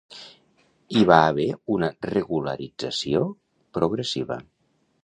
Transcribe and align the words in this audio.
Hi 0.95 1.03
va 1.11 1.17
haver 1.33 1.45
una 1.75 1.91
regularització 2.15 3.23
progressiva. 3.79 4.43